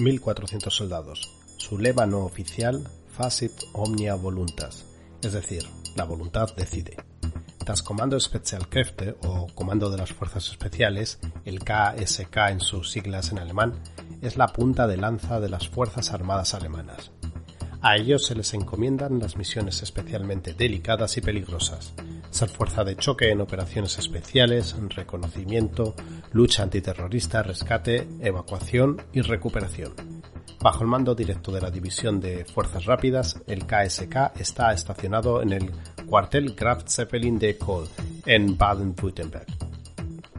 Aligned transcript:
1.400 0.00 0.70
soldados. 0.70 1.38
Su 1.56 1.78
lema 1.78 2.06
no 2.06 2.20
oficial, 2.20 2.88
Facit 3.16 3.52
Omnia 3.72 4.14
Voluntas, 4.14 4.84
es 5.22 5.32
decir, 5.32 5.64
la 5.96 6.04
voluntad 6.04 6.54
decide. 6.56 6.96
Tras 7.64 7.82
Comando 7.82 8.18
Spezialkräfte 8.18 9.16
o 9.24 9.48
Comando 9.54 9.90
de 9.90 9.98
las 9.98 10.12
Fuerzas 10.12 10.48
Especiales, 10.48 11.18
el 11.44 11.60
KSK 11.60 12.36
en 12.50 12.60
sus 12.60 12.90
siglas 12.90 13.30
en 13.30 13.38
alemán, 13.38 13.82
es 14.22 14.36
la 14.36 14.48
punta 14.48 14.86
de 14.86 14.96
lanza 14.96 15.40
de 15.40 15.48
las 15.48 15.68
Fuerzas 15.68 16.12
Armadas 16.12 16.54
alemanas. 16.54 17.10
A 17.82 17.96
ellos 17.96 18.26
se 18.26 18.34
les 18.34 18.54
encomiendan 18.54 19.18
las 19.18 19.36
misiones 19.36 19.82
especialmente 19.82 20.54
delicadas 20.54 21.16
y 21.16 21.20
peligrosas, 21.20 21.92
ser 22.38 22.48
fuerza 22.50 22.84
de 22.84 22.94
choque 22.94 23.32
en 23.32 23.40
operaciones 23.40 23.98
especiales, 23.98 24.76
reconocimiento, 24.90 25.96
lucha 26.30 26.62
antiterrorista, 26.62 27.42
rescate, 27.42 28.06
evacuación 28.20 29.02
y 29.12 29.22
recuperación. 29.22 29.92
Bajo 30.60 30.84
el 30.84 30.88
mando 30.88 31.16
directo 31.16 31.50
de 31.50 31.60
la 31.60 31.72
División 31.72 32.20
de 32.20 32.44
Fuerzas 32.44 32.84
Rápidas, 32.84 33.42
el 33.48 33.66
KSK 33.66 34.38
está 34.38 34.72
estacionado 34.72 35.42
en 35.42 35.52
el 35.52 35.72
cuartel 36.06 36.54
Graf 36.54 36.84
Zeppelin 36.86 37.40
de 37.40 37.58
Kohl, 37.58 37.88
en 38.24 38.56
Baden-Württemberg. 38.56 39.46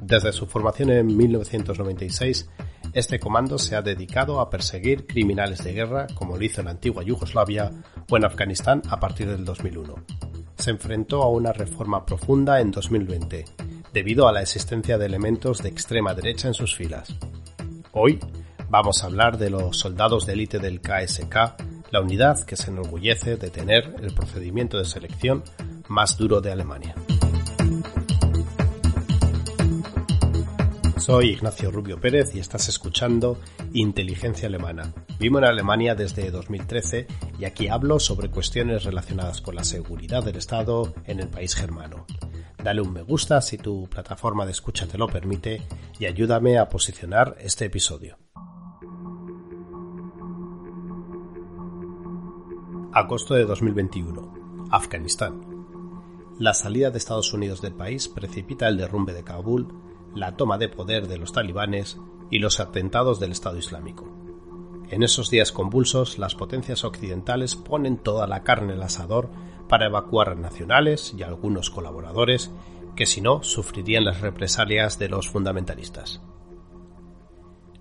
Desde 0.02 0.32
su 0.32 0.48
formación 0.48 0.92
en 0.92 1.18
1996, 1.18 2.50
este 2.94 3.20
comando 3.20 3.58
se 3.58 3.76
ha 3.76 3.82
dedicado 3.82 4.40
a 4.40 4.50
perseguir 4.50 5.06
criminales 5.06 5.66
de 5.66 5.74
guerra, 5.74 6.08
como 6.16 6.38
lo 6.38 6.46
hizo 6.46 6.62
en 6.62 6.66
la 6.66 6.72
antigua 6.72 7.04
Yugoslavia 7.04 7.72
o 8.10 8.16
en 8.16 8.24
Afganistán 8.24 8.84
a 8.90 9.02
partir 9.02 9.28
del 9.28 9.44
2001. 9.44 10.29
Se 10.60 10.72
enfrentó 10.72 11.24
a 11.24 11.30
una 11.30 11.54
reforma 11.54 12.06
profunda 12.06 12.60
en 12.60 12.70
2020, 12.70 13.46
debido 13.94 14.28
a 14.28 14.34
la 14.34 14.42
existencia 14.42 14.98
de 14.98 15.06
elementos 15.06 15.64
de 15.64 15.70
extrema 15.70 16.14
derecha 16.14 16.50
en 16.50 16.54
sus 16.54 16.76
filas. 16.76 17.16
Hoy 17.94 18.20
vamos 18.70 19.02
a 19.02 19.08
hablar 19.08 19.38
de 19.38 19.50
los 19.50 19.80
soldados 19.80 20.26
de 20.26 20.34
élite 20.34 20.60
del 20.60 20.82
KSK, 20.82 21.36
la 21.92 22.02
unidad 22.02 22.44
que 22.44 22.58
se 22.58 22.72
enorgullece 22.72 23.38
de 23.38 23.50
tener 23.50 23.96
el 24.02 24.14
procedimiento 24.14 24.78
de 24.78 24.84
selección 24.84 25.44
más 25.88 26.18
duro 26.18 26.42
de 26.42 26.52
Alemania. 26.52 26.94
Soy 31.10 31.30
Ignacio 31.30 31.72
Rubio 31.72 32.00
Pérez 32.00 32.36
y 32.36 32.40
estás 32.40 32.70
escuchando 32.70 33.40
Inteligencia 33.74 34.48
Alemana. 34.48 34.94
Vivo 35.20 35.40
en 35.40 35.46
Alemania 35.46 35.96
desde 35.96 36.30
2013 36.30 37.08
y 37.40 37.46
aquí 37.46 37.68
hablo 37.68 38.00
sobre 38.00 38.30
cuestiones 38.30 38.84
relacionadas 38.84 39.42
con 39.42 39.56
la 39.56 39.64
seguridad 39.64 40.24
del 40.24 40.36
Estado 40.36 40.94
en 41.06 41.20
el 41.20 41.28
país 41.28 41.56
germano. 41.56 42.06
Dale 42.64 42.82
un 42.82 42.94
me 42.94 43.02
gusta 43.02 43.42
si 43.42 43.58
tu 43.58 43.90
plataforma 43.90 44.46
de 44.46 44.52
escucha 44.52 44.86
te 44.86 45.00
lo 45.00 45.08
permite 45.08 45.64
y 45.98 46.06
ayúdame 46.06 46.60
a 46.60 46.70
posicionar 46.70 47.36
este 47.40 47.66
episodio. 47.66 48.20
Agosto 52.94 53.34
de 53.34 53.46
2021. 53.46 54.68
Afganistán. 54.70 55.42
La 56.38 56.54
salida 56.54 56.92
de 56.92 57.00
Estados 57.00 57.34
Unidos 57.34 57.64
del 57.64 57.74
país 57.74 58.08
precipita 58.08 58.68
el 58.68 58.78
derrumbe 58.78 59.14
de 59.14 59.24
Kabul 59.24 59.89
la 60.16 60.36
toma 60.36 60.58
de 60.58 60.70
poder 60.70 61.08
de 61.08 61.18
los 61.18 61.32
talibanes 61.32 61.98
y 62.30 62.40
los 62.40 62.60
atentados 62.60 63.20
del 63.20 63.32
Estado 63.32 63.58
Islámico. 63.58 64.08
En 64.90 65.04
esos 65.04 65.30
días 65.30 65.52
convulsos, 65.52 66.18
las 66.18 66.36
potencias 66.36 66.84
occidentales 66.84 67.56
ponen 67.56 67.98
toda 67.98 68.26
la 68.26 68.44
carne 68.44 68.74
al 68.74 68.82
asador 68.82 69.30
para 69.68 69.86
evacuar 69.86 70.30
a 70.30 70.36
nacionales 70.36 71.14
y 71.16 71.22
algunos 71.22 71.70
colaboradores 71.70 72.52
que 72.96 73.06
si 73.06 73.22
no 73.22 73.44
sufrirían 73.44 74.04
las 74.04 74.22
represalias 74.22 74.98
de 74.98 75.10
los 75.10 75.30
fundamentalistas. 75.30 76.22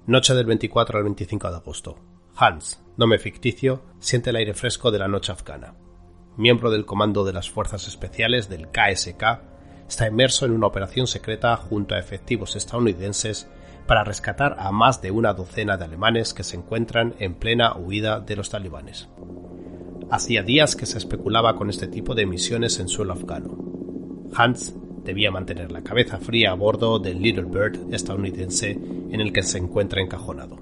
Noche 0.07 0.35
del 0.35 0.47
24 0.47 0.99
al 0.99 1.05
25 1.05 1.51
de 1.51 1.57
agosto. 1.57 1.97
Hans, 2.37 2.83
nombre 2.97 3.19
ficticio, 3.19 3.83
siente 3.99 4.31
el 4.31 4.37
aire 4.37 4.55
fresco 4.55 4.91
de 4.91 4.99
la 4.99 5.09
noche 5.09 5.33
afgana. 5.33 5.75
Miembro 6.37 6.71
del 6.71 6.87
comando 6.87 7.25
de 7.25 7.33
las 7.33 7.51
fuerzas 7.51 7.89
especiales 7.89 8.49
del 8.49 8.69
KSK, 8.69 9.58
está 9.89 10.07
inmerso 10.07 10.47
en 10.47 10.53
una 10.53 10.67
operación 10.67 11.07
secreta 11.07 11.57
junto 11.57 11.95
a 11.95 11.99
efectivos 11.99 12.55
estadounidenses 12.57 13.49
para 13.87 14.05
rescatar 14.05 14.57
a 14.59 14.71
más 14.71 15.01
de 15.01 15.11
una 15.11 15.33
docena 15.33 15.79
de 15.79 15.87
alemanes 15.87 16.35
que 16.35 16.45
se 16.45 16.57
encuentran 16.57 17.15
en 17.19 17.35
plena 17.35 17.75
huida 17.75 18.21
de 18.21 18.37
los 18.37 18.51
talibanes. 18.51 19.09
Hacía 20.11 20.43
días 20.43 20.77
que 20.77 20.87
se 20.87 20.99
especulaba 20.99 21.57
con 21.57 21.71
este 21.71 21.89
tipo 21.89 22.15
de 22.15 22.27
misiones 22.27 22.79
en 22.79 22.89
suelo 22.89 23.15
afgano. 23.15 23.57
Hans 24.35 24.75
debía 25.05 25.31
mantener 25.31 25.73
la 25.73 25.83
cabeza 25.83 26.19
fría 26.19 26.51
a 26.51 26.55
bordo 26.55 26.99
del 26.99 27.23
Little 27.23 27.45
Bird 27.45 27.93
estadounidense 27.95 28.73
en 28.73 29.21
el 29.21 29.33
que 29.33 29.43
se 29.43 29.57
encuentra 29.57 30.03
encajonado. 30.03 30.59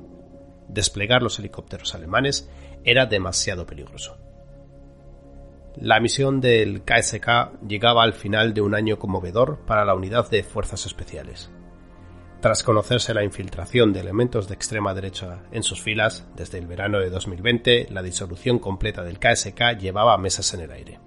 Desplegar 0.69 1.23
los 1.23 1.39
helicópteros 1.41 1.95
alemanes 1.97 2.49
era 2.85 3.07
demasiado 3.07 3.67
peligroso. 3.67 4.19
La 5.81 6.01
misión 6.01 6.41
del 6.41 6.85
KSK 6.85 7.61
llegaba 7.69 8.03
al 8.03 8.15
final 8.15 8.55
de 8.55 8.63
un 8.63 8.75
año 8.75 8.99
conmovedor 8.99 9.59
para 9.67 9.85
la 9.85 9.95
unidad 9.95 10.31
de 10.31 10.43
fuerzas 10.43 10.87
especiales. 10.87 11.51
Tras 12.41 12.63
conocerse 12.63 13.13
la 13.13 13.23
infiltración 13.23 13.93
de 13.93 14.01
elementos 14.01 14.49
de 14.49 14.55
extrema 14.55 14.95
derecha 14.95 15.43
en 15.53 15.63
sus 15.63 15.83
filas, 15.83 16.27
desde 16.35 16.59
el 16.59 16.67
verano 16.67 16.99
de 16.99 17.11
2020, 17.11 17.89
la 17.91 18.03
disolución 18.03 18.59
completa 18.59 19.05
del 19.05 19.19
KSK 19.19 19.79
llevaba 19.79 20.17
meses 20.17 20.55
en 20.55 20.61
el 20.61 20.71
aire. 20.71 20.99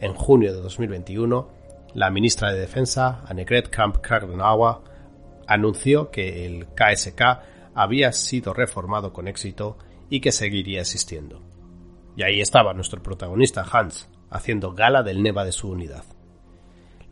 En 0.00 0.14
junio 0.14 0.54
de 0.54 0.62
2021, 0.62 1.48
la 1.92 2.10
ministra 2.10 2.52
de 2.52 2.60
Defensa, 2.60 3.24
Annegret 3.26 3.68
Kramp-Karrenbauer, 3.70 4.78
anunció 5.46 6.10
que 6.10 6.46
el 6.46 6.66
KSK 6.68 7.20
había 7.74 8.12
sido 8.12 8.54
reformado 8.54 9.12
con 9.12 9.28
éxito 9.28 9.76
y 10.08 10.20
que 10.20 10.32
seguiría 10.32 10.80
existiendo. 10.80 11.45
Y 12.16 12.22
ahí 12.22 12.40
estaba 12.40 12.72
nuestro 12.72 13.02
protagonista 13.02 13.64
Hans, 13.70 14.08
haciendo 14.30 14.72
gala 14.72 15.02
del 15.02 15.22
neva 15.22 15.44
de 15.44 15.52
su 15.52 15.68
unidad. 15.70 16.04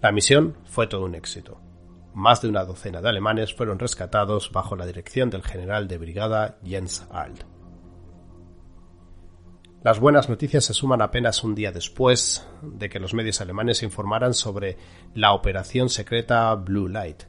La 0.01 0.13
misión 0.13 0.57
fue 0.65 0.87
todo 0.87 1.05
un 1.05 1.15
éxito. 1.15 1.61
Más 2.15 2.41
de 2.41 2.49
una 2.49 2.65
docena 2.65 3.03
de 3.03 3.09
alemanes 3.11 3.55
fueron 3.55 3.79
rescatados 3.79 4.51
bajo 4.51 4.77
la 4.77 4.87
dirección 4.87 5.31
del 5.31 5.43
general 5.43 5.89
de 5.89 5.99
brigada 5.99 6.59
Jens 6.65 7.07
Ald. 7.11 7.45
Las 9.83 10.01
buenas 10.01 10.31
noticias 10.31 10.65
se 10.65 10.73
suman 10.73 11.03
apenas 11.03 11.45
un 11.45 11.55
día 11.55 11.71
después 11.71 12.49
de 12.63 12.89
que 12.89 12.99
los 12.99 13.13
medios 13.13 13.43
alemanes 13.43 13.83
informaran 13.83 14.33
sobre 14.33 14.79
la 15.15 15.35
operación 15.35 15.91
secreta 15.91 16.55
Blue 16.55 16.89
Light, 16.89 17.25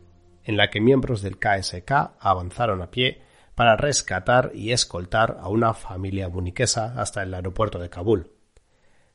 en 0.46 0.56
la 0.56 0.70
que 0.70 0.80
miembros 0.80 1.22
del 1.22 1.38
KSK 1.38 1.92
avanzaron 2.20 2.82
a 2.82 2.90
pie 2.90 3.25
para 3.56 3.78
rescatar 3.78 4.52
y 4.54 4.72
escoltar 4.74 5.38
a 5.40 5.48
una 5.48 5.74
familia 5.74 6.30
muniquesa 6.30 6.94
hasta 7.00 7.24
el 7.24 7.34
aeropuerto 7.34 7.80
de 7.80 7.90
Kabul. 7.90 8.32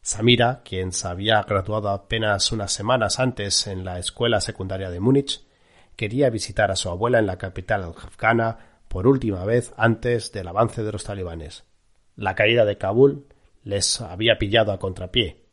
Samira, 0.01 0.63
quien 0.65 0.93
se 0.93 1.07
había 1.07 1.43
graduado 1.43 1.91
apenas 1.91 2.51
unas 2.51 2.73
semanas 2.73 3.21
antes 3.21 3.67
en 3.67 3.85
la 3.85 3.99
escuela 3.99 4.41
secundaria 4.41 4.89
de 4.91 4.99
Múnich, 4.99 5.45
quería 5.95 6.31
visitar 6.31 6.71
a 6.71 6.77
su 6.77 6.89
abuela 6.89 7.19
en 7.19 7.27
la 7.27 7.37
capital 7.37 7.85
afgana 7.85 8.81
por 8.89 9.07
última 9.07 9.45
vez 9.45 9.75
antes 9.77 10.33
del 10.33 10.49
avance 10.49 10.83
de 10.83 10.91
los 10.91 11.05
talibanes. 11.05 11.65
La 12.17 12.35
caída 12.35 12.65
de 12.65 12.79
Kabul 12.79 13.27
les 13.63 14.01
había 14.01 14.39
pillado 14.39 14.73
a 14.73 14.79
contrapié, 14.79 15.45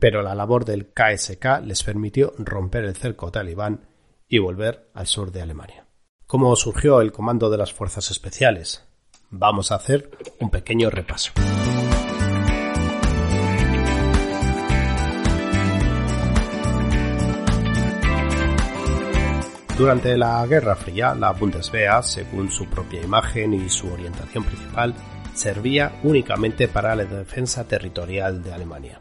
pero 0.00 0.22
la 0.22 0.34
labor 0.34 0.64
del 0.64 0.92
KSK 0.92 1.62
les 1.64 1.84
permitió 1.84 2.34
romper 2.36 2.84
el 2.84 2.96
cerco 2.96 3.30
talibán 3.30 3.86
y 4.28 4.38
volver 4.38 4.90
al 4.92 5.06
sur 5.06 5.30
de 5.30 5.42
Alemania 5.42 5.85
cómo 6.26 6.54
surgió 6.56 7.00
el 7.00 7.12
Comando 7.12 7.50
de 7.50 7.58
las 7.58 7.72
Fuerzas 7.72 8.10
Especiales. 8.10 8.84
Vamos 9.30 9.70
a 9.70 9.76
hacer 9.76 10.10
un 10.40 10.50
pequeño 10.50 10.90
repaso. 10.90 11.32
Durante 19.78 20.16
la 20.16 20.46
Guerra 20.46 20.74
Fría, 20.74 21.14
la 21.14 21.32
Bundeswehr, 21.32 22.02
según 22.02 22.50
su 22.50 22.64
propia 22.66 23.02
imagen 23.02 23.52
y 23.52 23.68
su 23.68 23.92
orientación 23.92 24.42
principal, 24.44 24.94
servía 25.34 26.00
únicamente 26.02 26.66
para 26.66 26.96
la 26.96 27.04
defensa 27.04 27.68
territorial 27.68 28.42
de 28.42 28.54
Alemania. 28.54 29.00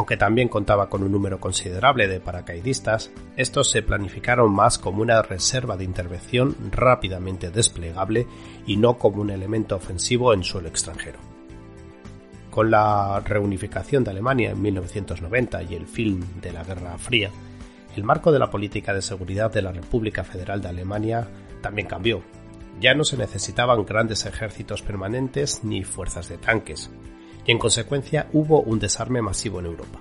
Aunque 0.00 0.16
también 0.16 0.48
contaba 0.48 0.88
con 0.88 1.02
un 1.02 1.12
número 1.12 1.40
considerable 1.40 2.08
de 2.08 2.20
paracaidistas, 2.20 3.10
estos 3.36 3.70
se 3.70 3.82
planificaron 3.82 4.50
más 4.50 4.78
como 4.78 5.02
una 5.02 5.20
reserva 5.20 5.76
de 5.76 5.84
intervención 5.84 6.56
rápidamente 6.70 7.50
desplegable 7.50 8.26
y 8.66 8.78
no 8.78 8.96
como 8.96 9.20
un 9.20 9.28
elemento 9.28 9.76
ofensivo 9.76 10.32
en 10.32 10.42
suelo 10.42 10.68
extranjero. 10.68 11.18
Con 12.50 12.70
la 12.70 13.20
reunificación 13.20 14.02
de 14.02 14.12
Alemania 14.12 14.52
en 14.52 14.62
1990 14.62 15.64
y 15.64 15.74
el 15.74 15.86
fin 15.86 16.24
de 16.40 16.54
la 16.54 16.64
Guerra 16.64 16.96
Fría, 16.96 17.30
el 17.94 18.02
marco 18.02 18.32
de 18.32 18.38
la 18.38 18.50
política 18.50 18.94
de 18.94 19.02
seguridad 19.02 19.52
de 19.52 19.60
la 19.60 19.72
República 19.72 20.24
Federal 20.24 20.62
de 20.62 20.68
Alemania 20.68 21.28
también 21.60 21.86
cambió. 21.86 22.22
Ya 22.80 22.94
no 22.94 23.04
se 23.04 23.18
necesitaban 23.18 23.84
grandes 23.84 24.24
ejércitos 24.24 24.80
permanentes 24.80 25.62
ni 25.62 25.84
fuerzas 25.84 26.30
de 26.30 26.38
tanques, 26.38 26.90
en 27.50 27.58
consecuencia 27.58 28.28
hubo 28.32 28.60
un 28.60 28.78
desarme 28.78 29.22
masivo 29.22 29.58
en 29.58 29.66
Europa. 29.66 30.00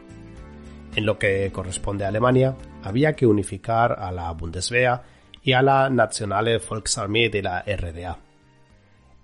En 0.95 1.05
lo 1.05 1.17
que 1.17 1.51
corresponde 1.51 2.05
a 2.05 2.09
Alemania, 2.09 2.55
había 2.83 3.13
que 3.13 3.25
unificar 3.25 3.93
a 3.99 4.11
la 4.11 4.31
Bundeswehr 4.31 5.01
y 5.41 5.53
a 5.53 5.61
la 5.61 5.89
Nationale 5.89 6.59
Volksarmee 6.59 7.29
de 7.29 7.41
la 7.41 7.61
RDA. 7.61 8.19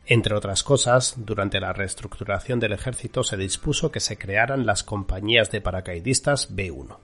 Entre 0.07 0.35
otras 0.35 0.63
cosas, 0.63 1.15
durante 1.17 1.59
la 1.59 1.73
reestructuración 1.73 2.59
del 2.59 2.73
ejército 2.73 3.23
se 3.23 3.37
dispuso 3.37 3.91
que 3.91 3.99
se 3.99 4.17
crearan 4.17 4.65
las 4.65 4.83
compañías 4.83 5.51
de 5.51 5.61
paracaidistas 5.61 6.55
B-1. 6.55 6.97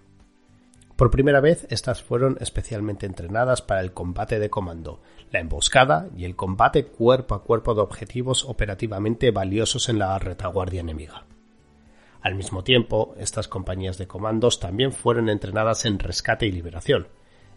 Por 1.02 1.10
primera 1.10 1.42
vez, 1.42 1.66
estas 1.72 2.04
fueron 2.04 2.38
especialmente 2.42 3.08
entrenadas 3.08 3.64
para 3.64 3.82
el 3.82 3.92
combate 3.92 4.38
de 4.38 4.52
comando, 4.52 5.02
la 5.32 5.40
emboscada 5.40 6.08
y 6.16 6.26
el 6.26 6.36
combate 6.36 6.86
cuerpo 6.86 7.34
a 7.34 7.42
cuerpo 7.42 7.74
de 7.74 7.82
objetivos 7.82 8.46
operativamente 8.46 9.32
valiosos 9.32 9.90
en 9.90 9.98
la 9.98 10.20
retaguardia 10.20 10.82
enemiga. 10.82 11.26
Al 12.22 12.36
mismo 12.36 12.64
tiempo, 12.64 13.16
estas 13.18 13.48
compañías 13.48 13.98
de 13.98 14.06
comandos 14.06 14.60
también 14.60 14.94
fueron 14.94 15.28
entrenadas 15.30 15.86
en 15.86 15.98
rescate 15.98 16.46
y 16.46 16.52
liberación, 16.52 17.08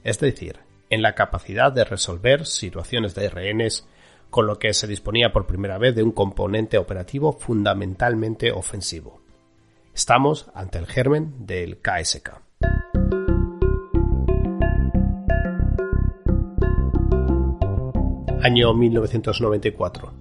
es 0.04 0.18
decir, 0.18 0.60
en 0.88 1.02
la 1.02 1.14
capacidad 1.14 1.70
de 1.70 1.84
resolver 1.84 2.46
situaciones 2.46 3.14
de 3.14 3.28
rehenes, 3.28 3.86
con 4.30 4.46
lo 4.46 4.58
que 4.58 4.72
se 4.72 4.86
disponía 4.86 5.34
por 5.34 5.46
primera 5.46 5.76
vez 5.76 5.94
de 5.94 6.02
un 6.02 6.12
componente 6.12 6.78
operativo 6.78 7.34
fundamentalmente 7.34 8.52
ofensivo. 8.52 9.20
Estamos 9.92 10.50
ante 10.54 10.78
el 10.78 10.86
germen 10.86 11.44
del 11.44 11.82
KSK. 11.82 12.40
Año 18.44 18.74
1994. 18.74 20.12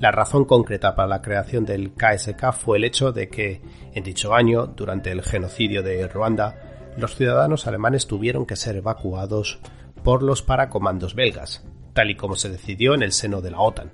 La 0.00 0.10
razón 0.10 0.46
concreta 0.46 0.96
para 0.96 1.06
la 1.06 1.22
creación 1.22 1.64
del 1.64 1.92
KSK 1.92 2.52
fue 2.52 2.78
el 2.78 2.82
hecho 2.82 3.12
de 3.12 3.28
que, 3.28 3.62
en 3.94 4.02
dicho 4.02 4.34
año, 4.34 4.66
durante 4.66 5.12
el 5.12 5.22
genocidio 5.22 5.84
de 5.84 6.08
Ruanda, 6.08 6.90
los 6.96 7.14
ciudadanos 7.14 7.68
alemanes 7.68 8.08
tuvieron 8.08 8.46
que 8.46 8.56
ser 8.56 8.74
evacuados 8.74 9.60
por 10.02 10.24
los 10.24 10.42
paracomandos 10.42 11.14
belgas, 11.14 11.64
tal 11.92 12.10
y 12.10 12.16
como 12.16 12.34
se 12.34 12.48
decidió 12.48 12.94
en 12.94 13.04
el 13.04 13.12
seno 13.12 13.40
de 13.40 13.52
la 13.52 13.60
OTAN. 13.60 13.92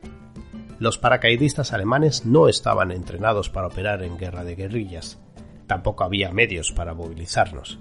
Los 0.79 0.97
paracaidistas 0.97 1.75
alemanes 1.75 2.25
no 2.25 2.49
estaban 2.49 2.91
entrenados 2.91 3.51
para 3.51 3.67
operar 3.67 4.03
en 4.03 4.17
guerra 4.17 4.45
de 4.45 4.55
guerrillas, 4.55 5.21
tampoco 5.67 6.05
había 6.05 6.33
medios 6.33 6.73
para 6.73 6.95
movilizarnos. 6.95 7.79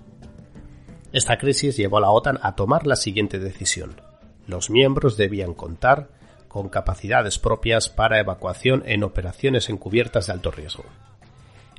Esta 1.14 1.38
crisis 1.38 1.78
llevó 1.78 2.00
a 2.00 2.02
la 2.02 2.10
OTAN 2.10 2.40
a 2.42 2.58
tomar 2.58 2.86
la 2.86 2.98
siguiente 2.98 3.40
decisión 3.40 4.11
los 4.48 4.70
miembros 4.70 5.18
debían 5.18 5.54
contar 5.54 6.10
con 6.48 6.70
capacidades 6.70 7.40
propias 7.40 7.90
para 7.90 8.20
evacuación 8.20 8.84
en 8.86 9.04
operaciones 9.04 9.70
encubiertas 9.70 10.28
de 10.28 10.34
alto 10.34 10.52
riesgo. 10.52 10.84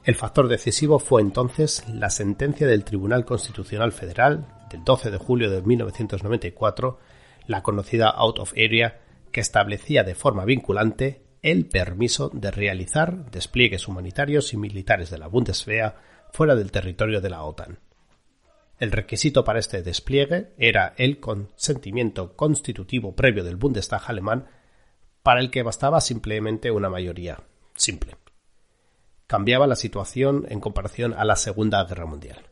El 0.04 0.14
factor 0.14 0.48
decisivo 0.48 0.98
fue 0.98 1.20
entonces 1.20 1.84
la 1.88 2.10
sentencia 2.10 2.66
del 2.66 2.82
Tribunal 2.82 3.24
Constitucional 3.24 3.92
Federal 3.92 4.46
del 4.70 4.82
12 4.82 5.10
de 5.10 5.18
julio 5.18 5.50
de 5.50 5.62
1994, 5.62 6.98
la 7.46 7.62
conocida 7.62 8.08
Out 8.08 8.38
of 8.38 8.52
Area, 8.52 9.00
que 9.30 9.40
establecía 9.40 10.02
de 10.02 10.14
forma 10.14 10.44
vinculante 10.44 11.22
el 11.42 11.66
permiso 11.66 12.30
de 12.32 12.50
realizar 12.50 13.30
despliegues 13.30 13.88
humanitarios 13.88 14.52
y 14.52 14.56
militares 14.56 15.10
de 15.10 15.18
la 15.18 15.26
Bundeswehr 15.26 15.94
fuera 16.32 16.54
del 16.54 16.72
territorio 16.72 17.20
de 17.20 17.30
la 17.30 17.42
OTAN. 17.42 17.78
El 18.82 18.90
requisito 18.90 19.44
para 19.44 19.60
este 19.60 19.80
despliegue 19.84 20.54
era 20.58 20.94
el 20.96 21.20
consentimiento 21.20 22.34
constitutivo 22.34 23.14
previo 23.14 23.44
del 23.44 23.54
Bundestag 23.54 24.02
alemán, 24.08 24.48
para 25.22 25.38
el 25.38 25.52
que 25.52 25.62
bastaba 25.62 26.00
simplemente 26.00 26.68
una 26.72 26.90
mayoría 26.90 27.38
simple. 27.76 28.16
Cambiaba 29.28 29.68
la 29.68 29.76
situación 29.76 30.46
en 30.48 30.58
comparación 30.58 31.14
a 31.14 31.24
la 31.24 31.36
Segunda 31.36 31.84
Guerra 31.84 32.06
Mundial. 32.06 32.48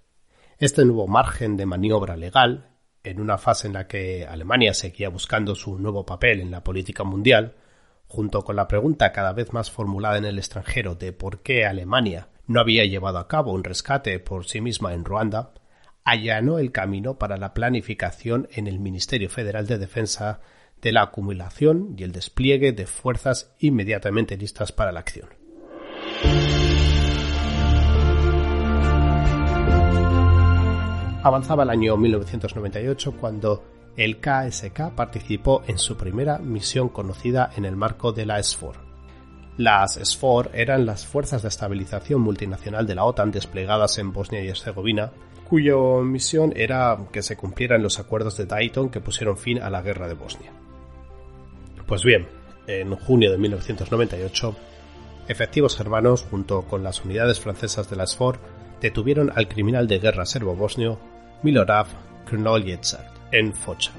Este 0.58 0.84
nuevo 0.84 1.08
margen 1.08 1.56
de 1.56 1.66
maniobra 1.66 2.16
legal, 2.16 2.76
en 3.02 3.20
una 3.20 3.36
fase 3.36 3.66
en 3.66 3.72
la 3.72 3.88
que 3.88 4.24
Alemania 4.24 4.72
seguía 4.72 5.08
buscando 5.08 5.56
su 5.56 5.80
nuevo 5.80 6.06
papel 6.06 6.40
en 6.40 6.52
la 6.52 6.62
política 6.62 7.02
mundial, 7.02 7.56
junto 8.06 8.42
con 8.42 8.54
la 8.54 8.68
pregunta 8.68 9.10
cada 9.10 9.32
vez 9.32 9.52
más 9.52 9.72
formulada 9.72 10.18
en 10.18 10.26
el 10.26 10.38
extranjero 10.38 10.94
de 10.94 11.12
por 11.12 11.40
qué 11.40 11.66
Alemania 11.66 12.28
no 12.46 12.60
había 12.60 12.84
llevado 12.84 13.18
a 13.18 13.26
cabo 13.26 13.50
un 13.50 13.64
rescate 13.64 14.20
por 14.20 14.46
sí 14.46 14.60
misma 14.60 14.94
en 14.94 15.04
Ruanda, 15.04 15.54
allanó 16.04 16.58
el 16.58 16.72
camino 16.72 17.18
para 17.18 17.36
la 17.36 17.54
planificación 17.54 18.48
en 18.52 18.66
el 18.66 18.78
Ministerio 18.78 19.28
Federal 19.28 19.66
de 19.66 19.78
Defensa 19.78 20.40
de 20.80 20.92
la 20.92 21.02
acumulación 21.02 21.94
y 21.96 22.04
el 22.04 22.12
despliegue 22.12 22.72
de 22.72 22.86
fuerzas 22.86 23.54
inmediatamente 23.58 24.36
listas 24.36 24.72
para 24.72 24.92
la 24.92 25.00
acción. 25.00 25.28
Avanzaba 31.22 31.64
el 31.64 31.70
año 31.70 31.98
1998 31.98 33.16
cuando 33.20 33.62
el 33.96 34.20
KSK 34.20 34.94
participó 34.96 35.62
en 35.66 35.76
su 35.76 35.98
primera 35.98 36.38
misión 36.38 36.88
conocida 36.88 37.50
en 37.56 37.66
el 37.66 37.76
marco 37.76 38.12
de 38.12 38.24
la 38.24 38.42
SFOR. 38.42 38.76
Las 39.58 39.96
SFOR 40.02 40.50
eran 40.54 40.86
las 40.86 41.04
fuerzas 41.04 41.42
de 41.42 41.48
estabilización 41.48 42.22
multinacional 42.22 42.86
de 42.86 42.94
la 42.94 43.04
OTAN 43.04 43.30
desplegadas 43.30 43.98
en 43.98 44.14
Bosnia 44.14 44.42
y 44.42 44.48
Herzegovina 44.48 45.12
cuya 45.50 45.74
misión 46.04 46.52
era 46.54 46.96
que 47.10 47.22
se 47.22 47.36
cumplieran 47.36 47.82
los 47.82 47.98
acuerdos 47.98 48.36
de 48.36 48.46
Dayton 48.46 48.88
que 48.88 49.00
pusieron 49.00 49.36
fin 49.36 49.60
a 49.60 49.68
la 49.68 49.82
guerra 49.82 50.06
de 50.06 50.14
Bosnia. 50.14 50.52
Pues 51.88 52.04
bien, 52.04 52.28
en 52.68 52.94
junio 52.94 53.32
de 53.32 53.38
1998, 53.38 54.56
efectivos 55.26 55.76
germanos, 55.76 56.24
junto 56.30 56.62
con 56.62 56.84
las 56.84 57.04
unidades 57.04 57.40
francesas 57.40 57.90
de 57.90 57.96
la 57.96 58.06
SFOR, 58.06 58.38
detuvieron 58.80 59.32
al 59.34 59.48
criminal 59.48 59.88
de 59.88 59.98
guerra 59.98 60.24
serbo-bosnio 60.24 61.00
Milorad 61.42 61.88
Krnoljevac 62.26 63.10
en 63.32 63.52
Focha. 63.52 63.90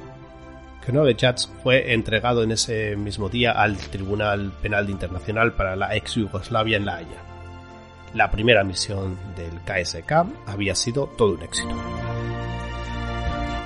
Krnoljevac 0.85 1.49
fue 1.61 1.93
entregado 1.93 2.43
en 2.43 2.51
ese 2.51 2.95
mismo 2.95 3.27
día 3.27 3.51
al 3.51 3.75
Tribunal 3.75 4.53
Penal 4.61 4.89
Internacional 4.89 5.51
para 5.51 5.75
la 5.75 5.97
ex 5.97 6.15
Yugoslavia 6.15 6.77
en 6.77 6.85
La 6.85 6.95
Haya 6.95 7.30
la 8.13 8.29
primera 8.29 8.63
misión 8.63 9.17
del 9.35 9.61
KSK 9.61 10.11
había 10.47 10.75
sido 10.75 11.07
todo 11.17 11.33
un 11.33 11.43
éxito. 11.43 11.75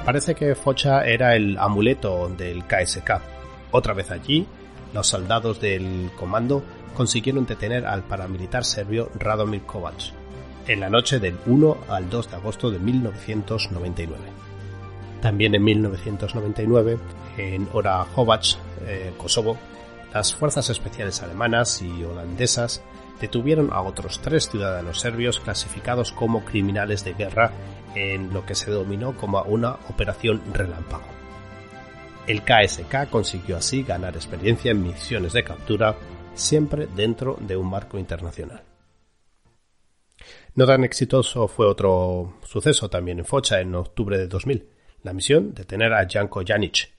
Parece 0.06 0.36
que 0.36 0.54
Focha 0.54 1.04
era 1.04 1.36
el 1.36 1.58
amuleto 1.58 2.30
del 2.30 2.66
KSK. 2.66 3.22
Otra 3.72 3.94
vez 3.94 4.12
allí, 4.12 4.46
los 4.94 5.08
soldados 5.08 5.60
del 5.60 6.12
comando 6.16 6.64
consiguieron 6.96 7.46
detener 7.46 7.86
al 7.86 8.04
paramilitar 8.04 8.64
serbio 8.64 9.10
Radomir 9.16 9.64
Kovac 9.64 10.14
en 10.68 10.80
la 10.80 10.90
noche 10.90 11.20
del 11.20 11.38
1 11.46 11.78
al 11.90 12.10
2 12.10 12.30
de 12.30 12.36
agosto 12.36 12.72
de 12.72 12.80
1999. 12.80 14.24
También 15.22 15.56
en 15.56 15.64
1999, 15.64 16.98
en 17.38 17.68
Orahovac, 17.74 18.58
eh, 18.86 19.14
Kosovo, 19.18 19.58
las 20.14 20.34
fuerzas 20.34 20.70
especiales 20.70 21.22
alemanas 21.22 21.82
y 21.82 22.04
holandesas 22.04 22.82
detuvieron 23.20 23.72
a 23.72 23.82
otros 23.82 24.20
tres 24.20 24.50
ciudadanos 24.50 25.00
serbios 25.00 25.40
clasificados 25.40 26.12
como 26.12 26.44
criminales 26.44 27.04
de 27.04 27.14
guerra 27.14 27.52
en 27.96 28.34
lo 28.34 28.46
que 28.46 28.56
se 28.56 28.72
denominó 28.72 29.16
como 29.16 29.42
una 29.44 29.74
operación 29.90 30.42
relámpago. 30.54 31.06
El 32.28 32.42
KSK 32.42 33.10
consiguió 33.10 33.58
así 33.58 33.84
ganar 33.84 34.16
experiencia 34.16 34.72
en 34.72 34.84
misiones 34.84 35.34
de 35.34 35.44
captura, 35.44 35.96
siempre 36.34 36.88
dentro 36.88 37.38
de 37.40 37.56
un 37.56 37.70
marco 37.70 38.00
internacional. 38.00 38.64
No 40.56 40.66
tan 40.66 40.84
exitoso 40.84 41.48
fue 41.48 41.68
otro 41.68 42.38
suceso 42.44 42.90
también 42.90 43.20
en 43.20 43.26
Focha 43.26 43.60
en 43.60 43.76
octubre 43.76 44.18
de 44.18 44.28
2000, 44.28 44.70
la 45.04 45.14
misión 45.14 45.54
de 45.54 45.66
tener 45.66 45.94
a 45.94 46.08
Janko 46.10 46.42
Janic. 46.46 46.94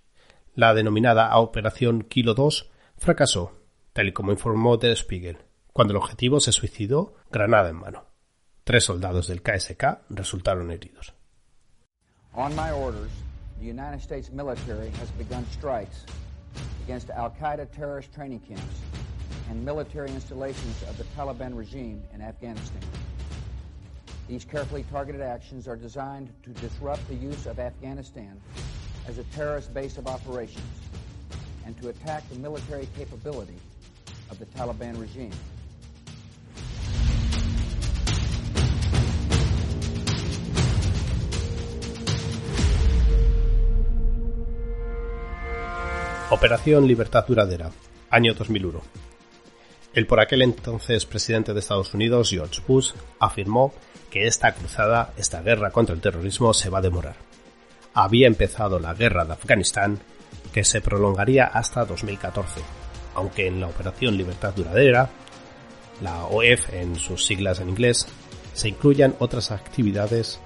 La 0.55 0.75
denominada 0.75 1.37
Operación 1.39 2.03
Kilo 2.03 2.35
2 2.35 2.71
fracasó, 2.97 3.53
tal 3.93 4.09
y 4.09 4.13
como 4.13 4.31
informó 4.31 4.77
Der 4.77 4.97
Spiegel, 4.97 5.39
cuando 5.77 5.93
el 5.93 5.99
objetivo 5.99 6.41
se 6.41 6.53
suicidó 6.53 7.13
granada 7.31 7.69
en 7.69 7.77
mano. 7.77 8.07
Tres 8.65 8.85
soldados 8.85 9.27
del 9.27 9.43
KSK 9.43 10.09
resultaron 10.09 10.71
heridos. 10.71 11.13
On 12.33 12.57
my 12.57 12.73
orders, 12.73 13.11
the 13.61 13.67
United 13.67 14.01
States 14.01 14.33
military 14.33 14.89
has 14.99 15.11
begun 15.19 15.45
strikes 15.51 16.07
against 16.83 17.11
Al-Qaeda 17.11 17.71
terrorist 17.77 18.11
training 18.15 18.41
camps 18.41 18.81
and 19.51 19.63
military 19.63 20.09
installations 20.13 20.83
of 20.89 20.97
the 20.97 21.05
Taliban 21.15 21.55
regime 21.55 22.03
in 22.15 22.23
Afghanistan. 22.23 22.81
These 24.29 24.47
carefully 24.47 24.87
targeted 24.91 25.21
actions 25.21 25.69
are 25.69 25.77
designed 25.77 26.31
to 26.45 26.51
disrupt 26.55 27.07
the 27.07 27.17
use 27.17 27.45
of 27.45 27.59
Afghanistan 27.59 28.41
as 29.07 29.19
a 29.19 29.25
terrorist 29.25 29.75
base 29.75 29.99
of 29.99 30.07
operations 30.07 30.81
and 31.67 31.77
to 31.83 31.91
attack 31.91 32.27
the 32.31 32.39
military 32.39 32.89
capability 32.97 33.61
of 34.31 34.39
the 34.39 34.47
Taliban 34.47 34.99
regime. 34.99 35.33
Operación 46.29 46.89
Libertad 46.89 47.25
Duradera, 47.25 47.71
año 48.11 48.35
2001. 48.35 48.83
El 49.95 50.09
por 50.09 50.19
aquel 50.19 50.43
entonces 50.43 51.07
presidente 51.07 51.55
de 51.55 51.61
Estados 51.61 51.95
Unidos, 51.95 52.31
George 52.31 52.61
Bush, 52.67 52.95
afirmó 53.21 53.73
que 54.11 54.27
esta 54.27 54.53
cruzada, 54.53 55.13
esta 55.17 55.41
guerra 55.41 55.71
contra 55.71 55.95
el 55.95 56.01
terrorismo, 56.01 56.53
se 56.53 56.69
va 56.69 56.79
a 56.79 56.83
demorar. 56.83 57.15
Había 57.95 58.27
empezado 58.27 58.81
la 58.81 58.93
guerra 58.93 59.25
de 59.25 59.35
Afganistán, 59.35 60.01
que 60.53 60.65
se 60.65 60.81
prolongaría 60.81 61.45
hasta 61.45 61.85
2014. 61.85 62.61
aunque 63.15 63.47
en 63.47 63.61
la 63.61 63.69
Operación 63.69 64.17
Libertad 64.17 64.53
Duradera, 64.53 65.09
la 66.03 66.25
OEF 66.25 66.75
en 66.75 66.97
sus 66.97 67.25
siglas 67.25 67.61
en 67.61 67.69
inglés, 67.69 68.07
se 68.53 68.69
incluyan 68.69 69.15
otras 69.21 69.53
actividades 69.53 70.41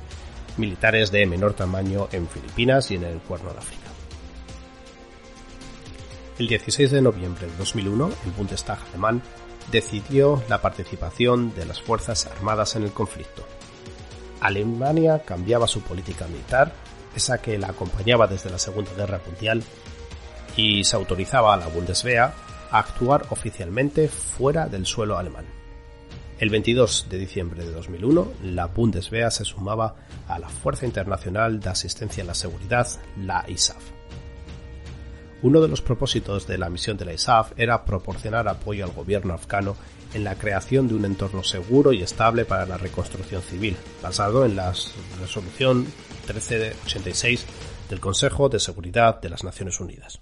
militares 0.59 1.11
de 1.11 1.25
menor 1.27 1.55
tamaño 1.55 2.09
en 2.13 2.29
Filipinas 2.29 2.91
y 2.91 2.97
en 2.97 3.05
el 3.05 3.19
Cuerno 3.21 3.53
de 3.53 3.59
África. 3.59 3.80
El 6.41 6.49
16 6.49 6.91
de 6.91 7.03
noviembre 7.03 7.47
de 7.47 7.57
2001, 7.59 8.11
el 8.25 8.31
Bundestag 8.31 8.79
alemán 8.89 9.21
decidió 9.71 10.43
la 10.49 10.63
participación 10.63 11.55
de 11.55 11.67
las 11.67 11.83
Fuerzas 11.83 12.27
Armadas 12.29 12.77
en 12.77 12.85
el 12.85 12.93
conflicto. 12.93 13.45
Alemania 14.41 15.19
cambiaba 15.23 15.67
su 15.67 15.83
política 15.83 16.27
militar, 16.29 16.73
esa 17.15 17.43
que 17.43 17.59
la 17.59 17.69
acompañaba 17.69 18.27
desde 18.27 18.49
la 18.49 18.59
Segunda 18.59 18.91
Guerra 18.95 19.21
Mundial, 19.27 19.63
y 20.57 20.83
se 20.83 20.97
autorizaba 20.97 21.53
a 21.53 21.59
la 21.59 21.67
Bundeswehr 21.67 22.21
a 22.21 22.33
actuar 22.71 23.27
oficialmente 23.29 24.09
fuera 24.09 24.67
del 24.67 24.87
suelo 24.87 25.19
alemán. 25.19 25.45
El 26.39 26.49
22 26.49 27.09
de 27.11 27.19
diciembre 27.19 27.67
de 27.67 27.73
2001, 27.73 28.33
la 28.45 28.65
Bundeswehr 28.65 29.31
se 29.31 29.45
sumaba 29.45 29.95
a 30.27 30.39
la 30.39 30.49
Fuerza 30.49 30.87
Internacional 30.87 31.61
de 31.61 31.69
Asistencia 31.69 32.23
a 32.23 32.27
la 32.29 32.35
Seguridad, 32.35 32.89
la 33.19 33.45
ISAF. 33.47 34.00
Uno 35.43 35.63
de 35.63 35.69
los 35.69 35.81
propósitos 35.81 36.47
de 36.47 36.59
la 36.59 36.69
misión 36.69 36.99
de 36.99 37.07
la 37.07 37.15
ISAF 37.15 37.53
era 37.57 37.87
proporcionar 37.87 38.47
apoyo 38.47 38.85
al 38.85 38.93
gobierno 38.93 39.33
afgano 39.33 39.75
en 40.13 40.25
la 40.25 40.35
creación 40.35 40.87
de 40.87 40.95
un 40.95 41.07
entorno 41.07 41.43
seguro 41.43 41.93
y 41.93 42.03
estable 42.03 42.45
para 42.45 42.67
la 42.67 42.77
reconstrucción 42.77 43.41
civil, 43.41 43.77
basado 44.03 44.45
en 44.45 44.57
la 44.57 44.75
resolución 45.19 45.87
1386 46.27 47.47
del 47.89 48.01
Consejo 48.01 48.51
de 48.51 48.61
Seguridad 48.61 49.21
de 49.23 49.31
las 49.31 49.43
Naciones 49.43 49.81
Unidas. 49.81 50.21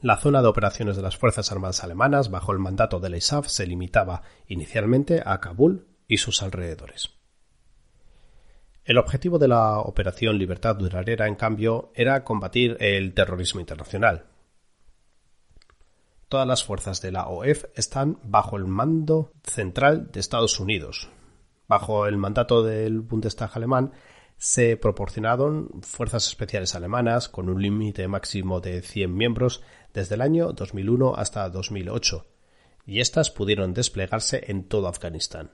La 0.00 0.16
zona 0.16 0.42
de 0.42 0.48
operaciones 0.48 0.96
de 0.96 1.02
las 1.02 1.16
Fuerzas 1.16 1.52
Armadas 1.52 1.84
alemanas 1.84 2.30
bajo 2.30 2.52
el 2.52 2.58
mandato 2.58 2.98
de 2.98 3.10
la 3.10 3.18
ISAF 3.18 3.46
se 3.46 3.66
limitaba 3.66 4.22
inicialmente 4.48 5.22
a 5.24 5.38
Kabul 5.40 5.86
y 6.08 6.16
sus 6.16 6.42
alrededores. 6.42 7.19
El 8.84 8.98
objetivo 8.98 9.38
de 9.38 9.48
la 9.48 9.78
Operación 9.80 10.38
Libertad 10.38 10.76
Duradera, 10.76 11.26
en 11.26 11.34
cambio, 11.34 11.92
era 11.94 12.24
combatir 12.24 12.76
el 12.80 13.12
terrorismo 13.12 13.60
internacional. 13.60 14.24
Todas 16.28 16.46
las 16.46 16.64
fuerzas 16.64 17.02
de 17.02 17.12
la 17.12 17.26
OEF 17.26 17.64
están 17.74 18.18
bajo 18.22 18.56
el 18.56 18.66
mando 18.66 19.32
central 19.42 20.10
de 20.12 20.20
Estados 20.20 20.60
Unidos. 20.60 21.10
Bajo 21.68 22.06
el 22.06 22.16
mandato 22.16 22.62
del 22.62 23.00
Bundestag 23.00 23.50
alemán 23.54 23.92
se 24.38 24.78
proporcionaron 24.78 25.82
fuerzas 25.82 26.26
especiales 26.28 26.74
alemanas 26.74 27.28
con 27.28 27.50
un 27.50 27.60
límite 27.60 28.08
máximo 28.08 28.60
de 28.60 28.80
100 28.80 29.14
miembros 29.14 29.62
desde 29.92 30.14
el 30.14 30.22
año 30.22 30.52
2001 30.52 31.14
hasta 31.16 31.50
2008, 31.50 32.26
y 32.86 33.00
éstas 33.00 33.30
pudieron 33.30 33.74
desplegarse 33.74 34.44
en 34.48 34.64
todo 34.64 34.88
Afganistán. 34.88 35.50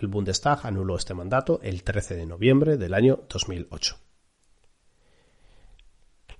El 0.00 0.08
Bundestag 0.08 0.66
anuló 0.66 0.96
este 0.96 1.12
mandato 1.12 1.60
el 1.62 1.82
13 1.82 2.16
de 2.16 2.24
noviembre 2.24 2.78
del 2.78 2.94
año 2.94 3.20
2008. 3.28 3.98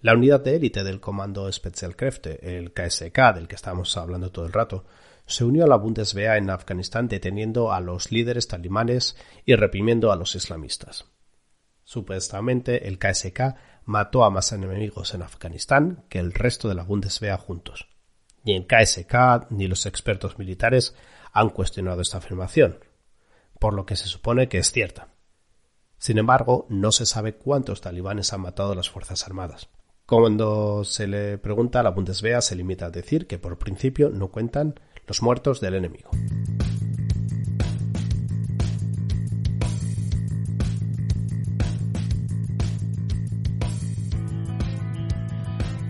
La 0.00 0.14
unidad 0.14 0.40
de 0.40 0.56
élite 0.56 0.82
del 0.82 0.98
Comando 0.98 1.52
Spezialkräfte, 1.52 2.56
el 2.56 2.72
KSK 2.72 3.34
del 3.34 3.48
que 3.48 3.56
estamos 3.56 3.94
hablando 3.98 4.32
todo 4.32 4.46
el 4.46 4.54
rato, 4.54 4.86
se 5.26 5.44
unió 5.44 5.64
a 5.64 5.68
la 5.68 5.76
Bundeswehr 5.76 6.38
en 6.38 6.48
Afganistán 6.48 7.06
deteniendo 7.06 7.70
a 7.70 7.80
los 7.80 8.10
líderes 8.10 8.48
talibanes 8.48 9.14
y 9.44 9.54
reprimiendo 9.54 10.10
a 10.10 10.16
los 10.16 10.34
islamistas. 10.34 11.04
Supuestamente 11.84 12.88
el 12.88 12.98
KSK 12.98 13.56
mató 13.84 14.24
a 14.24 14.30
más 14.30 14.52
enemigos 14.52 15.12
en 15.12 15.20
Afganistán 15.20 16.04
que 16.08 16.18
el 16.18 16.32
resto 16.32 16.66
de 16.66 16.76
la 16.76 16.84
Bundeswehr 16.84 17.36
juntos. 17.36 17.88
Ni 18.42 18.56
el 18.56 18.66
KSK 18.66 19.50
ni 19.50 19.68
los 19.68 19.84
expertos 19.84 20.38
militares 20.38 20.94
han 21.32 21.50
cuestionado 21.50 22.00
esta 22.00 22.18
afirmación, 22.18 22.78
por 23.60 23.74
lo 23.74 23.86
que 23.86 23.94
se 23.94 24.08
supone 24.08 24.48
que 24.48 24.58
es 24.58 24.72
cierta. 24.72 25.14
Sin 25.98 26.18
embargo, 26.18 26.66
no 26.70 26.90
se 26.90 27.06
sabe 27.06 27.36
cuántos 27.36 27.82
talibanes 27.82 28.32
han 28.32 28.40
matado 28.40 28.72
a 28.72 28.74
las 28.74 28.90
Fuerzas 28.90 29.24
Armadas. 29.26 29.68
Cuando 30.06 30.82
se 30.82 31.06
le 31.06 31.38
pregunta, 31.38 31.82
la 31.82 31.90
Bundeswehr 31.90 32.42
se 32.42 32.56
limita 32.56 32.86
a 32.86 32.90
decir 32.90 33.28
que 33.28 33.38
por 33.38 33.58
principio 33.58 34.10
no 34.10 34.28
cuentan 34.28 34.80
los 35.06 35.22
muertos 35.22 35.60
del 35.60 35.74
enemigo. 35.74 36.10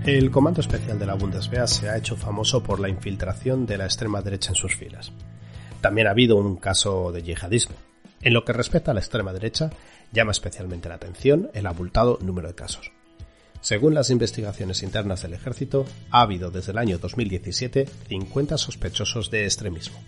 El 0.05 0.31
Comando 0.33 0.61
Especial 0.61 0.99
de 0.99 1.07
la 1.07 1.15
Bundeswehr 1.15 1.69
se 1.69 1.89
ha 1.89 1.97
hecho 1.97 2.17
famoso 2.17 2.65
por 2.65 2.81
la 2.81 2.89
infiltración 2.89 3.65
de 3.65 3.79
la 3.79 3.85
extrema 3.85 4.21
derecha 4.23 4.51
en 4.51 4.57
sus 4.57 4.75
filas. 4.75 5.13
También 5.81 6.07
ha 6.07 6.11
habido 6.11 6.37
un 6.37 6.57
caso 6.57 7.13
de 7.13 7.23
yihadismo. 7.23 7.77
En 8.23 8.35
lo 8.35 8.45
que 8.45 8.53
respecta 8.53 8.91
a 8.91 8.95
la 8.95 9.01
extrema 9.01 9.33
derecha, 9.33 9.71
llama 10.13 10.33
especialmente 10.33 10.89
la 10.89 10.97
atención 10.97 11.51
el 11.55 11.67
abultado 11.67 12.19
número 12.21 12.49
de 12.49 12.55
casos. 12.55 12.93
Según 13.61 13.95
las 13.95 14.11
investigaciones 14.11 14.83
internas 14.83 15.23
del 15.23 15.35
ejército, 15.35 15.85
ha 16.11 16.23
habido 16.23 16.51
desde 16.51 16.73
el 16.73 16.79
año 16.79 16.99
2017 16.99 17.87
50 18.09 18.59
sospechosos 18.59 19.31
de 19.31 19.45
extremismo. 19.45 19.99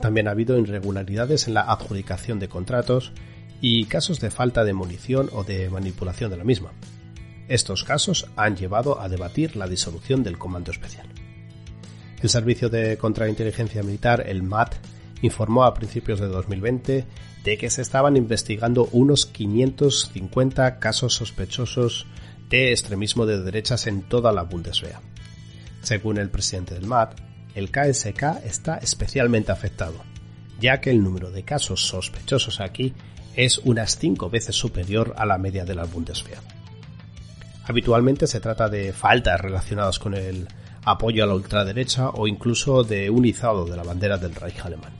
También 0.00 0.28
ha 0.28 0.32
habido 0.32 0.58
irregularidades 0.58 1.48
en 1.48 1.54
la 1.54 1.62
adjudicación 1.62 2.38
de 2.38 2.48
contratos 2.48 3.12
y 3.60 3.86
casos 3.86 4.20
de 4.20 4.30
falta 4.30 4.64
de 4.64 4.74
munición 4.74 5.30
o 5.32 5.44
de 5.44 5.70
manipulación 5.70 6.30
de 6.30 6.36
la 6.36 6.44
misma, 6.44 6.72
estos 7.48 7.84
casos 7.84 8.26
han 8.34 8.56
llevado 8.56 9.00
a 9.00 9.08
debatir 9.08 9.54
la 9.54 9.68
disolución 9.68 10.24
del 10.24 10.36
Comando 10.36 10.72
Especial. 10.72 11.06
El 12.22 12.30
Servicio 12.30 12.68
de 12.68 12.96
Contrainteligencia 12.96 13.82
Militar, 13.82 14.24
el 14.26 14.42
MAT, 14.42 14.74
informó 15.22 15.64
a 15.64 15.74
principios 15.74 16.20
de 16.20 16.26
2020 16.26 17.06
de 17.44 17.58
que 17.58 17.70
se 17.70 17.82
estaban 17.82 18.16
investigando 18.16 18.88
unos 18.92 19.26
550 19.26 20.78
casos 20.78 21.14
sospechosos 21.14 22.06
de 22.48 22.70
extremismo 22.70 23.26
de 23.26 23.42
derechas 23.42 23.86
en 23.86 24.02
toda 24.02 24.32
la 24.32 24.42
Bundeswehr. 24.42 24.96
Según 25.82 26.18
el 26.18 26.30
presidente 26.30 26.74
del 26.74 26.86
MAT, 26.86 27.20
el 27.54 27.70
KSK 27.70 28.44
está 28.44 28.76
especialmente 28.78 29.52
afectado, 29.52 30.04
ya 30.60 30.80
que 30.80 30.90
el 30.90 31.02
número 31.02 31.30
de 31.30 31.44
casos 31.44 31.86
sospechosos 31.86 32.60
aquí 32.60 32.94
es 33.34 33.58
unas 33.58 33.98
cinco 33.98 34.30
veces 34.30 34.56
superior 34.56 35.14
a 35.16 35.26
la 35.26 35.38
media 35.38 35.64
de 35.64 35.74
la 35.74 35.84
Bundeswehr. 35.84 36.38
Habitualmente 37.64 38.26
se 38.26 38.40
trata 38.40 38.68
de 38.68 38.92
faltas 38.92 39.40
relacionadas 39.40 39.98
con 39.98 40.14
el 40.14 40.48
apoyo 40.86 41.24
a 41.24 41.26
la 41.26 41.34
ultraderecha 41.34 42.10
o 42.10 42.26
incluso 42.26 42.84
de 42.84 43.10
un 43.10 43.26
izado 43.26 43.66
de 43.66 43.76
la 43.76 43.82
bandera 43.82 44.16
del 44.16 44.34
Reich 44.34 44.64
alemán. 44.64 44.92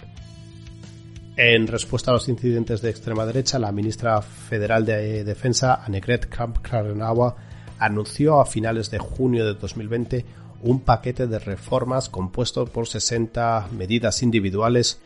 En 1.36 1.66
respuesta 1.66 2.10
a 2.10 2.14
los 2.14 2.28
incidentes 2.28 2.82
de 2.82 2.90
extrema 2.90 3.24
derecha, 3.24 3.58
la 3.58 3.70
ministra 3.70 4.20
federal 4.20 4.84
de 4.84 5.22
Defensa, 5.22 5.82
Annegret 5.84 6.28
Kramp-Karrenbauer, 6.28 7.34
anunció 7.78 8.40
a 8.40 8.46
finales 8.46 8.90
de 8.90 8.98
junio 8.98 9.46
de 9.46 9.54
2020 9.54 10.24
un 10.62 10.80
paquete 10.80 11.26
de 11.26 11.38
reformas 11.38 12.08
compuesto 12.08 12.66
por 12.66 12.88
60 12.88 13.68
medidas 13.72 14.22
individuales 14.22 15.00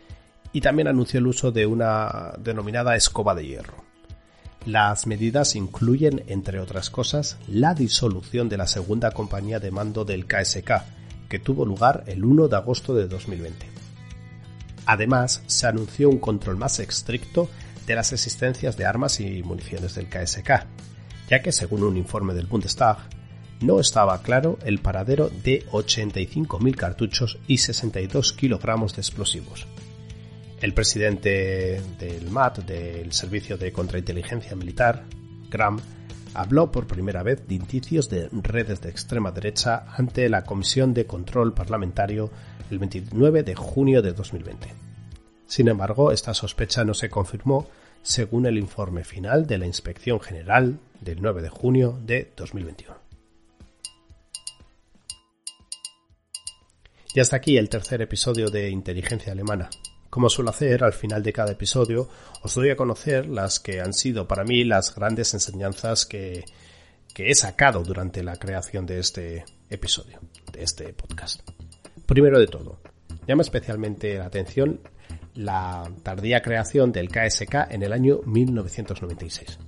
y 0.52 0.60
también 0.60 0.88
anunció 0.88 1.18
el 1.18 1.26
uso 1.26 1.52
de 1.52 1.66
una 1.66 2.32
denominada 2.38 2.96
escoba 2.96 3.34
de 3.34 3.46
hierro. 3.46 3.89
Las 4.66 5.06
medidas 5.06 5.56
incluyen, 5.56 6.22
entre 6.26 6.60
otras 6.60 6.90
cosas, 6.90 7.38
la 7.48 7.72
disolución 7.74 8.50
de 8.50 8.58
la 8.58 8.66
segunda 8.66 9.10
compañía 9.12 9.58
de 9.58 9.70
mando 9.70 10.04
del 10.04 10.26
KSK, 10.26 10.70
que 11.30 11.38
tuvo 11.38 11.64
lugar 11.64 12.04
el 12.06 12.24
1 12.24 12.48
de 12.48 12.56
agosto 12.56 12.94
de 12.94 13.08
2020. 13.08 13.66
Además, 14.84 15.42
se 15.46 15.66
anunció 15.66 16.10
un 16.10 16.18
control 16.18 16.56
más 16.56 16.78
estricto 16.78 17.48
de 17.86 17.94
las 17.94 18.12
existencias 18.12 18.76
de 18.76 18.84
armas 18.84 19.20
y 19.20 19.42
municiones 19.42 19.94
del 19.94 20.08
KSK, 20.08 20.66
ya 21.30 21.42
que 21.42 21.52
según 21.52 21.82
un 21.82 21.96
informe 21.96 22.34
del 22.34 22.46
Bundestag, 22.46 22.98
no 23.60 23.80
estaba 23.80 24.20
claro 24.22 24.58
el 24.64 24.80
paradero 24.80 25.30
de 25.30 25.64
85.000 25.70 26.76
cartuchos 26.76 27.38
y 27.46 27.58
62 27.58 28.32
kilogramos 28.32 28.94
de 28.94 29.00
explosivos, 29.00 29.66
el 30.60 30.74
presidente 30.74 31.80
del 31.98 32.30
MAT, 32.30 32.58
del 32.58 33.12
Servicio 33.12 33.56
de 33.56 33.72
Contrainteligencia 33.72 34.54
Militar, 34.54 35.04
Graham, 35.50 35.80
habló 36.34 36.70
por 36.70 36.86
primera 36.86 37.22
vez 37.22 37.46
de 37.48 37.54
indicios 37.54 38.08
de 38.08 38.28
redes 38.30 38.80
de 38.80 38.90
extrema 38.90 39.30
derecha 39.32 39.86
ante 39.96 40.28
la 40.28 40.44
Comisión 40.44 40.94
de 40.94 41.06
Control 41.06 41.54
Parlamentario 41.54 42.30
el 42.70 42.78
29 42.78 43.42
de 43.42 43.54
junio 43.54 44.02
de 44.02 44.12
2020. 44.12 44.68
Sin 45.46 45.68
embargo, 45.68 46.12
esta 46.12 46.34
sospecha 46.34 46.84
no 46.84 46.94
se 46.94 47.10
confirmó 47.10 47.66
según 48.02 48.46
el 48.46 48.58
informe 48.58 49.02
final 49.02 49.46
de 49.46 49.58
la 49.58 49.66
Inspección 49.66 50.20
General 50.20 50.78
del 51.00 51.20
9 51.20 51.42
de 51.42 51.48
junio 51.48 51.98
de 52.04 52.32
2021. 52.36 52.96
Y 57.12 57.20
hasta 57.20 57.36
aquí 57.36 57.56
el 57.56 57.68
tercer 57.68 58.02
episodio 58.02 58.50
de 58.50 58.70
Inteligencia 58.70 59.32
Alemana. 59.32 59.68
Como 60.10 60.28
suelo 60.28 60.50
hacer 60.50 60.82
al 60.82 60.92
final 60.92 61.22
de 61.22 61.32
cada 61.32 61.52
episodio, 61.52 62.08
os 62.42 62.54
doy 62.54 62.70
a 62.70 62.76
conocer 62.76 63.28
las 63.28 63.60
que 63.60 63.80
han 63.80 63.94
sido 63.94 64.26
para 64.26 64.44
mí 64.44 64.64
las 64.64 64.94
grandes 64.94 65.32
enseñanzas 65.34 66.04
que 66.04 66.44
he 67.16 67.34
sacado 67.34 67.82
durante 67.82 68.22
la 68.22 68.36
creación 68.36 68.86
de 68.86 68.98
este 68.98 69.44
episodio, 69.68 70.18
de 70.52 70.62
este 70.62 70.92
podcast. 70.92 71.40
Primero 72.06 72.40
de 72.40 72.48
todo, 72.48 72.80
llama 73.26 73.42
especialmente 73.42 74.18
la 74.18 74.26
atención 74.26 74.80
la 75.34 75.88
tardía 76.02 76.42
creación 76.42 76.92
del 76.92 77.08
KSK 77.08 77.70
en 77.70 77.82
el 77.82 77.92
año 77.92 78.20
1996. 78.26 79.58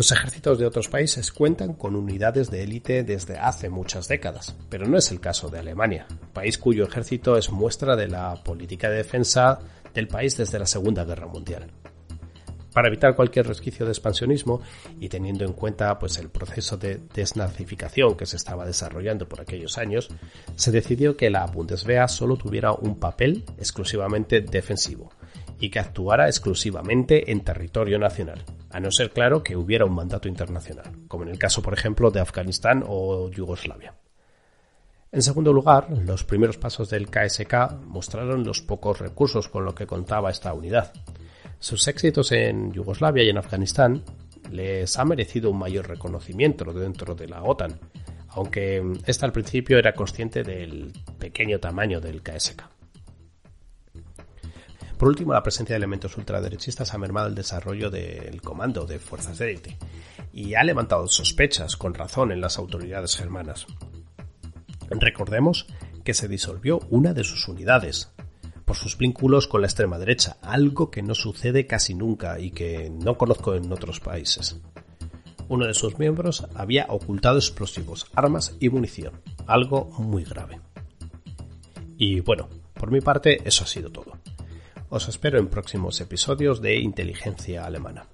Los 0.00 0.12
ejércitos 0.12 0.58
de 0.58 0.64
otros 0.64 0.88
países 0.88 1.30
cuentan 1.30 1.74
con 1.74 1.94
unidades 1.94 2.50
de 2.50 2.62
élite 2.62 3.04
desde 3.04 3.36
hace 3.36 3.68
muchas 3.68 4.08
décadas, 4.08 4.56
pero 4.70 4.86
no 4.88 4.96
es 4.96 5.10
el 5.10 5.20
caso 5.20 5.50
de 5.50 5.58
Alemania, 5.58 6.06
país 6.32 6.56
cuyo 6.56 6.84
ejército 6.84 7.36
es 7.36 7.50
muestra 7.50 7.96
de 7.96 8.08
la 8.08 8.34
política 8.42 8.88
de 8.88 8.96
defensa 8.96 9.58
del 9.92 10.08
país 10.08 10.38
desde 10.38 10.58
la 10.58 10.64
Segunda 10.64 11.04
Guerra 11.04 11.26
Mundial. 11.26 11.70
Para 12.72 12.88
evitar 12.88 13.14
cualquier 13.14 13.46
resquicio 13.46 13.84
de 13.84 13.92
expansionismo 13.92 14.62
y 14.98 15.10
teniendo 15.10 15.44
en 15.44 15.52
cuenta 15.52 15.98
pues, 15.98 16.16
el 16.16 16.30
proceso 16.30 16.78
de 16.78 16.98
desnazificación 17.12 18.16
que 18.16 18.24
se 18.24 18.36
estaba 18.36 18.64
desarrollando 18.64 19.28
por 19.28 19.42
aquellos 19.42 19.76
años, 19.76 20.08
se 20.56 20.72
decidió 20.72 21.18
que 21.18 21.28
la 21.28 21.44
Bundeswehr 21.44 22.08
solo 22.08 22.38
tuviera 22.38 22.72
un 22.72 22.98
papel 22.98 23.44
exclusivamente 23.58 24.40
defensivo 24.40 25.10
y 25.58 25.68
que 25.68 25.78
actuara 25.78 26.26
exclusivamente 26.26 27.30
en 27.30 27.44
territorio 27.44 27.98
nacional, 27.98 28.42
a 28.70 28.80
no 28.80 28.90
ser 28.90 29.10
claro 29.10 29.42
que 29.42 29.56
hubiera 29.56 29.84
un 29.84 29.94
mandato 29.94 30.28
internacional, 30.28 30.86
como 31.08 31.24
en 31.24 31.30
el 31.30 31.38
caso 31.38 31.62
por 31.62 31.74
ejemplo 31.74 32.10
de 32.10 32.20
Afganistán 32.20 32.84
o 32.86 33.30
Yugoslavia. 33.30 33.94
En 35.12 35.22
segundo 35.22 35.52
lugar, 35.52 35.88
los 35.90 36.22
primeros 36.24 36.56
pasos 36.56 36.88
del 36.88 37.10
KSK 37.10 37.84
mostraron 37.84 38.44
los 38.44 38.62
pocos 38.62 39.00
recursos 39.00 39.48
con 39.48 39.64
los 39.64 39.74
que 39.74 39.86
contaba 39.86 40.30
esta 40.30 40.54
unidad, 40.54 40.92
sus 41.60 41.86
éxitos 41.88 42.32
en 42.32 42.72
Yugoslavia 42.72 43.22
y 43.22 43.28
en 43.28 43.36
Afganistán 43.36 44.02
les 44.50 44.98
ha 44.98 45.04
merecido 45.04 45.50
un 45.50 45.58
mayor 45.58 45.88
reconocimiento 45.88 46.64
dentro 46.72 47.14
de 47.14 47.28
la 47.28 47.42
OTAN, 47.42 47.78
aunque 48.28 48.82
esta 49.04 49.26
al 49.26 49.32
principio 49.32 49.78
era 49.78 49.92
consciente 49.92 50.42
del 50.42 50.90
pequeño 51.18 51.60
tamaño 51.60 52.00
del 52.00 52.22
KSK. 52.22 52.79
Por 55.00 55.08
último, 55.08 55.32
la 55.32 55.42
presencia 55.42 55.72
de 55.72 55.78
elementos 55.78 56.14
ultraderechistas 56.18 56.92
ha 56.92 56.98
mermado 56.98 57.26
el 57.26 57.34
desarrollo 57.34 57.88
del 57.88 58.42
comando 58.42 58.84
de 58.84 58.98
fuerzas 58.98 59.38
de 59.38 59.48
élite 59.52 59.78
y 60.30 60.56
ha 60.56 60.62
levantado 60.62 61.08
sospechas 61.08 61.78
con 61.78 61.94
razón 61.94 62.32
en 62.32 62.42
las 62.42 62.58
autoridades 62.58 63.16
germanas. 63.16 63.66
Recordemos 64.90 65.64
que 66.04 66.12
se 66.12 66.28
disolvió 66.28 66.80
una 66.90 67.14
de 67.14 67.24
sus 67.24 67.48
unidades, 67.48 68.12
por 68.66 68.76
sus 68.76 68.98
vínculos 68.98 69.48
con 69.48 69.62
la 69.62 69.68
extrema 69.68 69.98
derecha, 69.98 70.36
algo 70.42 70.90
que 70.90 71.02
no 71.02 71.14
sucede 71.14 71.66
casi 71.66 71.94
nunca 71.94 72.38
y 72.38 72.50
que 72.50 72.90
no 72.90 73.16
conozco 73.16 73.54
en 73.54 73.72
otros 73.72 74.00
países. 74.00 74.60
Uno 75.48 75.64
de 75.64 75.72
sus 75.72 75.98
miembros 75.98 76.46
había 76.54 76.84
ocultado 76.90 77.38
explosivos, 77.38 78.06
armas 78.14 78.54
y 78.60 78.68
munición, 78.68 79.14
algo 79.46 79.86
muy 79.98 80.24
grave. 80.24 80.60
Y 81.96 82.20
bueno, 82.20 82.50
por 82.74 82.90
mi 82.90 83.00
parte 83.00 83.40
eso 83.46 83.64
ha 83.64 83.66
sido 83.66 83.88
todo. 83.88 84.19
Os 84.92 85.06
espero 85.06 85.38
en 85.38 85.46
próximos 85.46 86.00
episodios 86.00 86.60
de 86.60 86.80
Inteligencia 86.80 87.64
Alemana. 87.64 88.08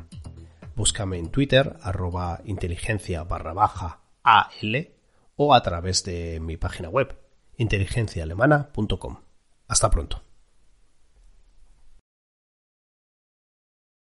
Búscame 0.75 1.17
en 1.17 1.31
Twitter, 1.31 1.75
arroba 1.81 2.43
inteligencia 2.45 3.25
barra 3.25 3.55
baja 3.55 4.01
AL 4.23 4.91
o 5.37 5.55
a 5.55 5.63
través 5.63 6.05
de 6.05 6.39
mi 6.39 6.59
página 6.59 6.91
web, 6.91 7.17
inteligenciaalemana.com. 7.57 9.17
Hasta 9.69 9.89
pronto. 9.89 10.26